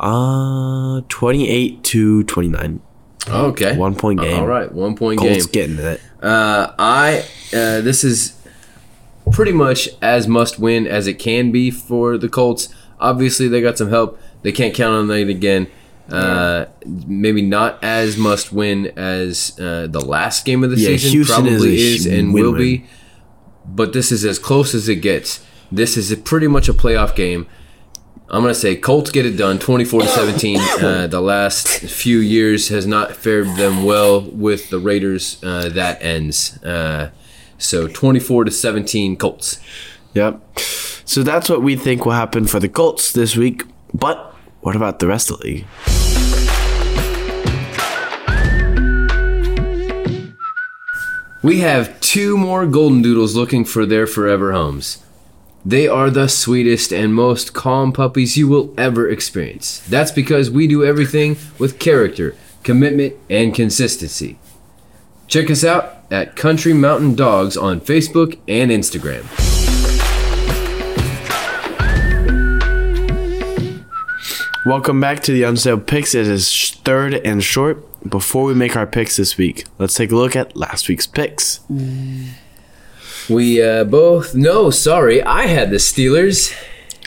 [0.01, 2.81] uh 28 to 29.
[3.29, 3.77] okay.
[3.77, 4.41] One point game.
[4.41, 4.71] All right.
[4.71, 5.33] One point game.
[5.33, 5.77] Colts game.
[5.77, 6.01] getting it.
[6.23, 7.25] Uh, I.
[7.53, 8.39] Uh, this is
[9.31, 12.69] pretty much as must win as it can be for the Colts.
[12.99, 14.19] Obviously, they got some help.
[14.43, 15.69] They can't count on it again.
[16.13, 16.67] Uh,
[17.07, 21.47] maybe not as must win as uh, the last game of the Yeah, season Houston
[21.47, 22.59] is probably a is, and will win-win.
[22.81, 22.85] be.
[23.67, 25.45] But this is as close as it gets.
[25.71, 27.47] This is a pretty much a playoff game.
[28.29, 30.59] I'm gonna say Colts get it done, 24 to 17.
[30.81, 35.39] Uh, the last few years has not fared them well with the Raiders.
[35.43, 36.63] Uh, that ends.
[36.63, 37.11] Uh,
[37.59, 39.61] so 24 to 17 Colts.
[40.15, 40.41] Yep.
[41.05, 43.65] So that's what we think will happen for the Colts this week.
[43.95, 45.67] But what about the rest of the league?
[51.45, 55.03] We have two more Golden Doodles looking for their forever homes.
[55.65, 59.81] They are the sweetest and most calm puppies you will ever experience.
[59.89, 64.39] That's because we do everything with character, commitment, and consistency.
[65.27, 69.27] Check us out at Country Mountain Dogs on Facebook and Instagram.
[74.65, 76.15] Welcome back to the Unstable Picks.
[76.15, 77.85] It is third and short.
[78.09, 81.61] Before we make our picks this week, let's take a look at last week's picks.
[83.31, 86.53] We uh, both no, sorry, I had the Steelers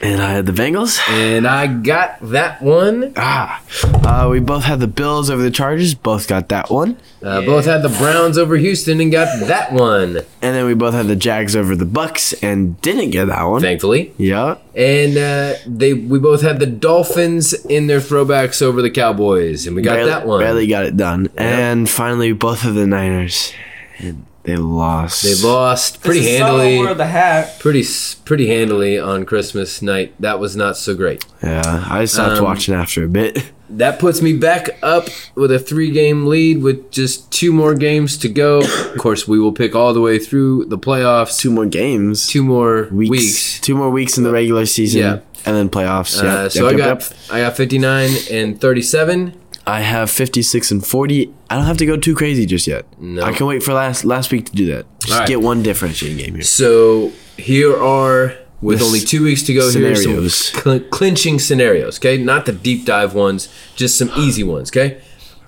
[0.01, 0.99] And I had the Bengals.
[1.09, 3.13] and I got that one.
[3.15, 3.61] Ah,
[4.03, 5.95] uh, we both had the Bills over the Chargers.
[5.95, 6.97] Both got that one.
[7.23, 10.17] Uh, Both had the Browns over Houston and got that one.
[10.17, 13.61] And then we both had the Jags over the Bucks and didn't get that one.
[13.61, 14.57] Thankfully, yeah.
[14.75, 19.75] and uh, they we both had the Dolphins in their throwbacks over the Cowboys, and
[19.75, 20.39] we got barely, that one.
[20.39, 21.29] Barely got it done.
[21.35, 23.53] And finally, both of the Niners.
[23.97, 25.23] And they lost.
[25.23, 26.79] They lost pretty This is handily.
[26.79, 27.59] Wear the hat.
[27.59, 27.83] pretty
[28.25, 30.13] pretty handily on Christmas night.
[30.19, 31.25] That was not so great.
[31.43, 33.51] Yeah, I stopped Um, watching after a bit.
[33.67, 38.15] That puts me back up with a three game lead with just two more games
[38.19, 38.59] to go.
[38.93, 41.39] of course, we will pick all the way through the playoffs.
[41.39, 42.27] Two more games.
[42.27, 43.09] Two more weeks.
[43.09, 43.59] weeks.
[43.61, 45.01] Two more weeks in the regular season.
[45.01, 45.19] Yeah.
[45.47, 46.21] And then playoffs.
[46.23, 47.19] Uh, Yep, so yep, I yep, got yep.
[47.31, 49.33] I got 59 and 37.
[49.67, 51.33] I have 56 and 40.
[51.49, 52.85] I don't have to go too crazy just yet.
[52.99, 53.23] No.
[53.23, 54.85] I can wait for last last week to do that.
[54.99, 55.27] Just right.
[55.27, 56.43] get one differentiating game here.
[56.43, 59.69] So here are with only two weeks to go.
[59.71, 60.35] Here scenarios.
[60.35, 61.99] some cl- clinching scenarios.
[61.99, 64.69] Okay, not the deep dive ones, just some easy ones.
[64.69, 65.01] Okay,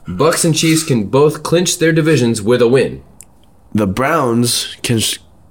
[0.08, 3.04] Bucks and Chiefs can both clinch their divisions with a win.
[3.74, 5.00] The Browns can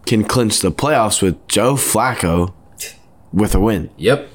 [0.07, 2.53] can clinch the playoffs with Joe Flacco
[3.33, 3.91] with a win.
[3.97, 4.29] Yep.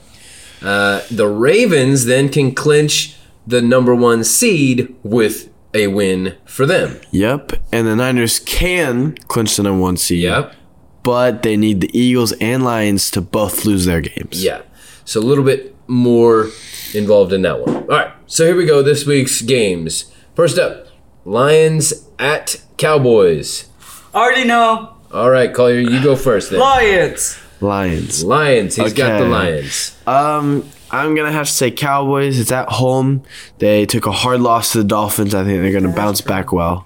[0.61, 6.99] Uh, the Ravens then can clinch the number one seed with a win for them.
[7.11, 7.53] Yep.
[7.71, 10.23] And the Niners can clinch the number one seed.
[10.23, 10.55] Yep.
[11.03, 14.43] But they need the Eagles and Lions to both lose their games.
[14.43, 14.61] Yeah.
[15.05, 16.49] So a little bit more
[16.93, 17.75] involved in that one.
[17.75, 18.13] All right.
[18.27, 18.83] So here we go.
[18.83, 20.11] This week's games.
[20.35, 20.87] First up,
[21.25, 23.67] Lions at Cowboys.
[24.13, 24.95] Already know.
[25.11, 26.59] All right, Collier, you go first then.
[26.59, 27.37] Lions.
[27.59, 28.23] Lions.
[28.23, 28.75] Lions.
[28.77, 29.97] He's got the Lions.
[30.07, 32.39] Um, I'm gonna have to say Cowboys.
[32.39, 33.23] It's at home.
[33.59, 35.33] They took a hard loss to the Dolphins.
[35.33, 36.85] I think they're gonna bounce back well.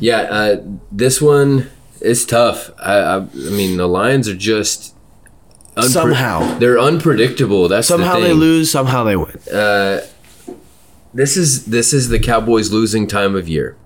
[0.00, 0.20] Yeah.
[0.22, 2.70] Uh, this one is tough.
[2.78, 4.94] I, I, I mean, the Lions are just
[5.76, 6.58] unpre- Somehow.
[6.58, 7.68] they're unpredictable.
[7.68, 8.22] That's the Somehow thing.
[8.24, 8.70] they lose.
[8.70, 9.36] Somehow they win.
[9.52, 10.00] Uh,
[11.12, 13.76] this is this is the Cowboys' losing time of year.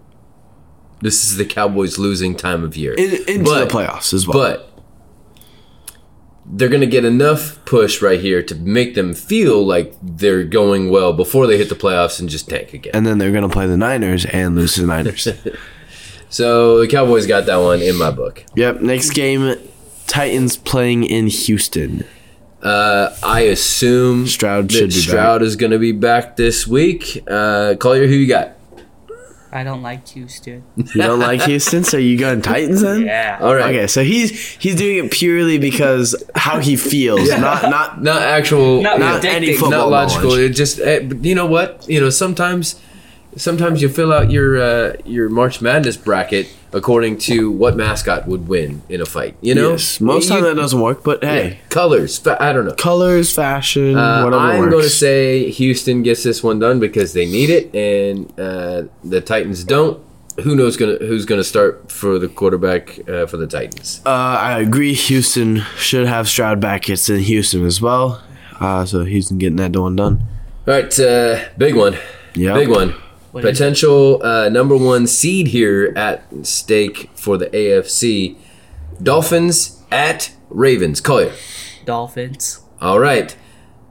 [1.00, 2.94] This is the Cowboys' losing time of year.
[2.94, 4.38] In, into But- the playoffs as well.
[4.38, 4.67] But
[6.50, 10.88] they're going to get enough push right here to make them feel like they're going
[10.90, 12.92] well before they hit the playoffs and just tank again.
[12.94, 15.28] and then they're gonna play the Niners and lose to the Niners.
[16.30, 18.44] So the Cowboys got that one in my book.
[18.54, 18.82] yep.
[18.82, 19.56] Next game,
[20.06, 22.04] Titans playing in Houston.
[22.62, 27.22] Uh, I assume Stroud should be Stroud is going to be back this week.
[27.26, 28.57] Uh, Collier, who you got?
[29.50, 30.62] I don't like Houston.
[30.76, 33.02] You don't like Houston, so you going Titans then?
[33.06, 33.38] Yeah.
[33.40, 33.74] All right.
[33.74, 38.82] Okay, so he's he's doing it purely because how he feels, not not Not actual,
[38.82, 40.30] Not not any football not logical.
[40.30, 40.50] knowledge.
[40.50, 42.10] It just eh, you know what you know.
[42.10, 42.78] Sometimes,
[43.38, 48.46] sometimes you fill out your uh, your March Madness bracket according to what mascot would
[48.46, 49.34] win in a fight.
[49.40, 52.18] You know, Yes, most You- time that doesn't work, but yeah, hey, colors.
[52.18, 52.74] fa- I don't know.
[52.74, 57.24] colors, fashion, Uh, whatever I'm going to say Houston gets this one done because they
[57.24, 59.98] need it, and uh, the Titans don't.
[60.44, 64.00] Who knows gonna who's gonna start for the quarterback uh, for the Titans?
[64.06, 64.94] uh, I agree.
[64.94, 66.88] Houston should have Stroud back.
[66.88, 68.22] It's in Houston as well,
[68.60, 70.22] uh, so Houston getting that one done.
[70.68, 71.96] All right, uh, big one.
[72.36, 72.94] Yeah, Big one.
[73.32, 78.36] What is Potential uh, number one seed here at stake for the AFC.
[79.02, 81.00] Dolphins at Ravens.
[81.00, 81.34] Call Collier.
[81.84, 82.60] Dolphins.
[82.80, 83.36] All right.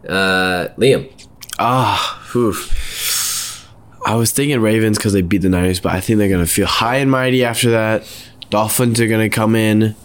[0.07, 1.11] Uh, Liam.
[1.59, 3.67] Ah, oof.
[4.05, 6.67] I was thinking Ravens because they beat the Niners, but I think they're gonna feel
[6.67, 8.07] high and mighty after that.
[8.49, 9.95] Dolphins are gonna come in,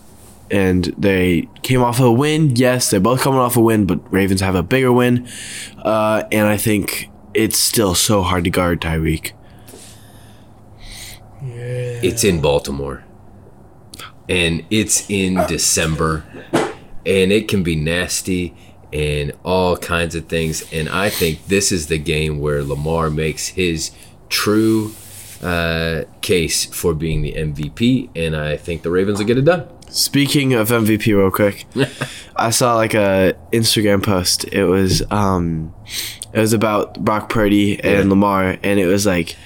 [0.51, 2.57] and they came off a win.
[2.57, 5.29] Yes, they're both coming off a win, but Ravens have a bigger win,
[5.79, 9.33] uh, and I think it's still so hard to guard Tyreek.
[11.43, 12.01] Yeah.
[12.03, 13.05] It's in Baltimore.
[14.29, 16.25] And it's in December.
[17.05, 18.55] And it can be nasty
[18.93, 20.71] and all kinds of things.
[20.73, 23.91] And I think this is the game where Lamar makes his
[24.29, 24.93] true
[25.43, 28.11] uh, case for being the MVP.
[28.15, 29.69] And I think the Ravens will get it done.
[29.89, 31.67] Speaking of MVP, real quick,
[32.37, 34.45] I saw like a Instagram post.
[34.45, 35.75] It was um,
[36.33, 38.09] it was about Brock Purdy and Yeah.
[38.11, 39.37] Lamar, and it was like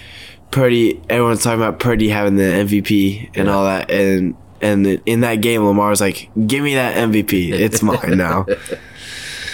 [0.50, 1.00] Purdy.
[1.10, 3.54] Everyone's talking about Purdy having the MVP and Yeah.
[3.54, 7.52] all that, and and in that game, Lamar was like, "Give me that MVP.
[7.52, 8.46] It's mine now."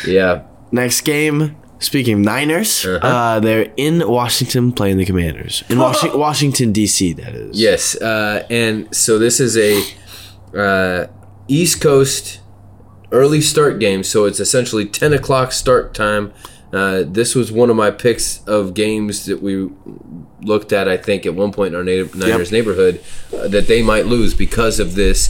[0.06, 0.42] Yeah.
[0.70, 1.56] Next game.
[1.78, 3.04] Speaking of Niners, Uh-huh.
[3.06, 7.12] uh, they're in Washington playing the Commanders in Washi- Washington D.C.
[7.14, 7.58] That is.
[7.58, 9.82] Yes, uh, and so this is a
[10.56, 11.06] uh,
[11.48, 12.38] East Coast
[13.10, 16.32] early start game, so it's essentially ten o'clock start time.
[16.72, 19.68] Uh, this was one of my picks of games that we
[20.40, 20.88] looked at.
[20.88, 23.02] I think at one point in our native Niners neighborhood
[23.36, 25.28] uh, that they might lose because of this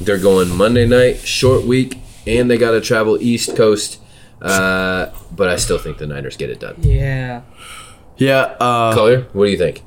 [0.00, 4.00] They're going Monday night, short week, and they got to travel East Coast.
[4.40, 6.76] Uh, but I still think the Niners get it done.
[6.78, 7.42] Yeah.
[8.16, 8.56] Yeah.
[8.60, 9.82] Uh, Collier, what do you think?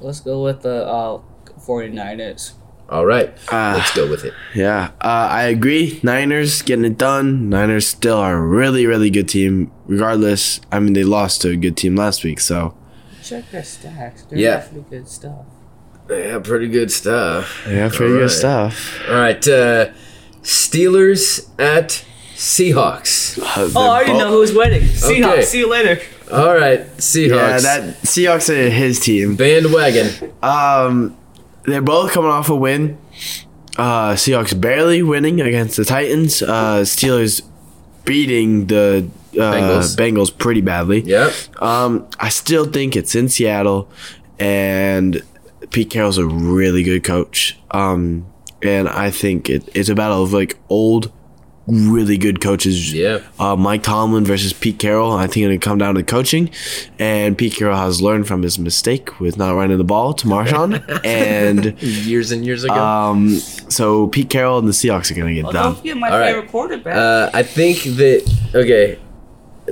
[0.00, 1.20] Let's go with the uh,
[1.58, 2.52] 49ers.
[2.90, 3.74] All right, Ah.
[3.76, 4.32] let's go with it.
[4.54, 4.90] yeah.
[5.00, 6.00] Uh, I agree.
[6.02, 7.50] Niners getting it done.
[7.50, 9.70] Niners still are a really, really good team.
[9.86, 12.74] Regardless, I mean, they lost to a good team last week, so
[13.22, 14.22] Check their stacks.
[14.22, 14.54] They're Yeah.
[14.56, 15.44] actually good stuff.
[16.08, 17.66] Yeah, pretty good stuff.
[17.68, 18.24] yeah, pretty All right.
[18.24, 18.98] good stuff.
[19.10, 19.86] All right, uh,
[20.42, 22.02] Steelers at
[22.36, 23.38] Seahawks.
[23.38, 24.80] Uh, Oh, I already know who's winning.
[24.82, 25.32] Seahawks.
[25.32, 25.42] Okay.
[25.42, 26.00] See you later.
[26.32, 27.28] All right, Seahawks.
[27.36, 29.36] Yeah, that Seahawks are his team.
[29.36, 30.08] bandwagon.
[30.42, 31.17] Um,
[31.72, 32.98] they're both coming off a win.
[33.76, 36.42] Uh, Seahawks barely winning against the Titans.
[36.42, 37.42] Uh, Steelers
[38.04, 39.96] beating the uh, Bengals.
[39.96, 40.36] Bengals.
[40.36, 41.00] pretty badly.
[41.02, 41.62] Yep.
[41.62, 43.88] Um, I still think it's in Seattle,
[44.38, 45.22] and
[45.70, 47.58] Pete Carroll's a really good coach.
[47.70, 48.26] Um,
[48.62, 51.12] and I think it, it's a battle of like old,
[51.68, 52.92] really good coaches.
[52.94, 53.20] Yeah.
[53.38, 55.12] Uh, Mike Tomlin versus Pete Carroll.
[55.12, 56.50] I think it'll come down to coaching,
[56.98, 60.82] and Pete Carroll has learned from his mistake with not running the ball to Marshawn,
[61.04, 62.74] and Years and years ago.
[62.74, 63.30] um,
[63.68, 65.64] so Pete Carroll and the Seahawks are gonna get Oh, done.
[65.72, 66.34] don't forget my All right.
[66.34, 66.96] favorite quarterback.
[66.96, 68.98] Uh, I think that okay,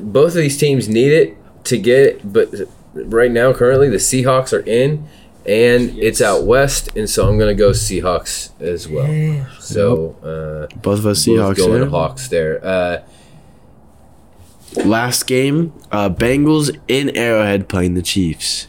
[0.03, 2.49] both of these teams need it to get it, but
[2.95, 5.07] right now, currently, the Seahawks are in,
[5.47, 9.47] and it's out west, and so I'm gonna go Seahawks as well.
[9.61, 11.57] So uh, Both of us both Seahawks.
[11.57, 11.89] going there.
[11.91, 12.65] Hawks there.
[12.65, 12.99] Uh,
[14.85, 18.69] Last game, uh, Bengals in Arrowhead playing the Chiefs.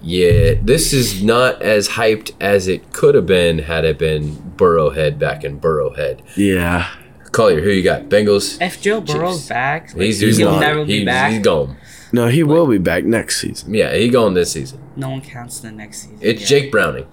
[0.00, 5.18] yeah, this is not as hyped as it could have been had it been Burrowhead
[5.18, 6.20] back in Burrowhead.
[6.36, 6.88] Yeah.
[7.32, 8.02] Collier, who you got?
[8.04, 8.60] Bengals.
[8.62, 9.48] if Joe Burrow's Chiefs.
[9.48, 10.60] back, like, He's, he'll he's gone.
[10.60, 11.32] never be He's- back.
[11.32, 11.76] He's gone.
[12.12, 13.74] No, he will be back next season.
[13.74, 14.80] Yeah, he going this season.
[14.96, 16.18] No one counts the next season.
[16.20, 16.46] It's yeah.
[16.46, 17.06] Jake Browning.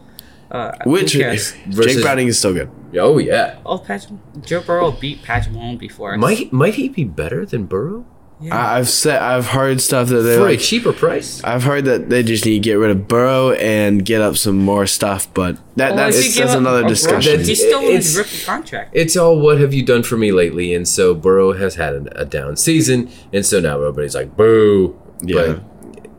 [0.50, 1.52] Uh, Which cares?
[1.68, 2.70] Versus- Jake Browning is still good.
[2.98, 3.60] Oh yeah.
[3.66, 4.20] Oh, Patrick.
[4.42, 6.16] Joe Burrow beat Patrick Mahomes before.
[6.18, 8.06] Might might he be better than Burrow
[8.42, 8.54] Yeah.
[8.56, 11.42] I, I've said I've heard stuff that they are for a cheaper price?
[11.44, 14.58] I've heard that they just need to get rid of Burrow and get up some
[14.58, 17.40] more stuff, but that Well, that's that's another a discussion.
[17.40, 18.92] He's still in his It's- rookie contract.
[18.94, 22.22] It's all what have you done for me lately, and so Burrow has had a,
[22.22, 25.00] a down season, and so now everybody's like boo.
[25.22, 25.36] Yeah.
[25.54, 25.75] But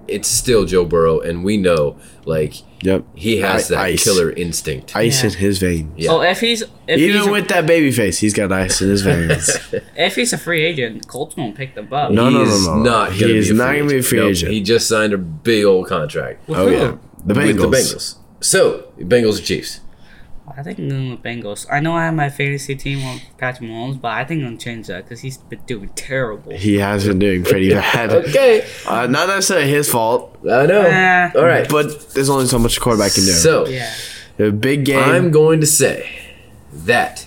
[0.09, 3.05] it's still Joe Burrow, and we know like Yep.
[3.15, 4.05] he has I- that ice.
[4.05, 4.95] killer instinct.
[4.95, 5.31] Ice Yeah.
[5.31, 5.93] in his veins.
[5.97, 6.11] Yeah.
[6.13, 8.89] Oh, if he's if he's Even a, with that baby face, he's got ice in
[8.91, 9.59] his veins.
[9.97, 12.11] if he's a free agent, Colts won't pick them up.
[12.13, 12.83] No, he no, no, no, no.
[12.83, 13.13] not.
[13.13, 14.07] He is not free gonna be a agent.
[14.09, 14.53] free Nope, agent.
[14.53, 16.73] He just signed a big old contract oh, With oh who?
[16.75, 17.47] yeah, the Bengals.
[17.47, 18.15] with the Bengals.
[18.41, 19.81] So Bengals or Chiefs?
[20.59, 21.67] I think I'm going with Bengals.
[21.71, 24.57] I know I have my fantasy team on Patrick Mahomes, but I think I'm gonna
[24.57, 26.53] change that because he's been doing terrible.
[26.53, 28.11] He has been doing pretty bad.
[28.11, 30.81] Okay, Uh, not necessarily his fault, I know.
[30.83, 31.31] Eh.
[31.35, 33.33] all right, but there's only so much a quarterback can do.
[33.33, 33.93] so Yeah.
[34.39, 34.99] a big game.
[34.99, 36.09] I'm going to say
[36.73, 37.27] that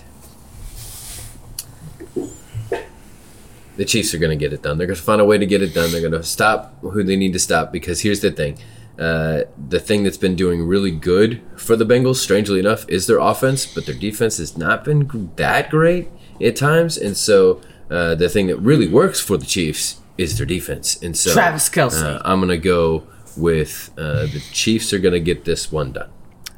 [3.76, 4.76] the Chiefs are going to get it done.
[4.78, 5.90] They're going to find a way to get it done.
[5.90, 8.58] They're going to stop who they need to stop because here's the thing.
[9.00, 13.18] Uh, the thing that's been doing really good for the Bengals, strangely enough, is their
[13.18, 16.08] offense, but their defense has not been that great
[16.40, 16.98] at times.
[16.98, 21.02] And so uh, the thing that really works for the Chiefs is their defense.
[21.02, 22.02] And so Travis Kelce.
[22.04, 23.04] uh, I'm going to go
[23.38, 26.10] with uh, the Chiefs are going to get this one done.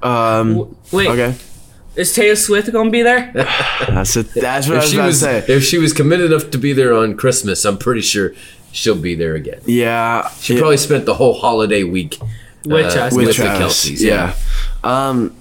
[0.02, 1.36] um, W- Wait, okay,
[1.94, 3.30] is Taylor Swift gonna be there?
[3.86, 4.32] that's it.
[4.34, 5.44] That's what I was she about was to say.
[5.54, 8.32] if she was committed enough to be there on Christmas, I'm pretty sure
[8.72, 9.60] she'll be there again.
[9.66, 12.18] Yeah, She it- probably spent the whole holiday week
[12.64, 13.84] With uh, Travis with with the Travis.
[13.90, 14.00] Kelces.
[14.00, 14.34] Yeah.
[14.82, 15.34] Um,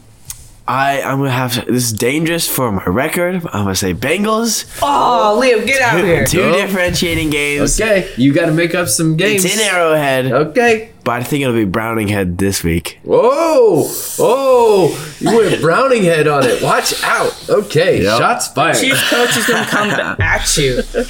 [0.68, 3.36] I I'm gonna have this is dangerous for my record.
[3.48, 4.80] I'm gonna say Bengals.
[4.82, 6.24] Oh, Liam, get out of here!
[6.26, 6.54] Two Go.
[6.54, 7.82] differentiating games.
[7.82, 9.44] Okay, you got to make up some games.
[9.44, 10.92] It's in Arrowhead, Okay.
[11.04, 13.00] but I think it'll be Browning Head this week.
[13.04, 13.86] Whoa!
[14.20, 15.16] Oh!
[15.20, 16.62] You went Browning head on it.
[16.62, 17.34] Watch out.
[17.50, 18.18] Okay, Yep.
[18.20, 18.78] shots fired.
[18.78, 19.90] Chief coach is gonna come
[20.22, 20.84] at you.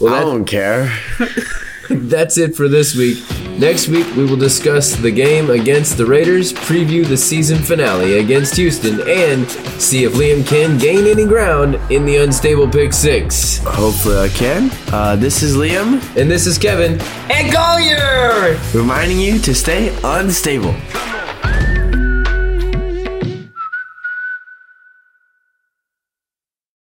[0.00, 0.96] Well, I don't care.
[1.90, 3.22] That's it for this week.
[3.58, 8.56] Next week, we will discuss the game against the Raiders, preview the season finale against
[8.56, 9.48] Houston, and
[9.80, 13.58] see if Liam can gain any ground in the unstable pick six.
[13.58, 14.70] Hopefully I can.
[14.92, 17.00] Uh, this is Liam And this is Kevin.
[17.30, 18.58] And Collier!
[18.74, 20.74] reminding you to stay unstable.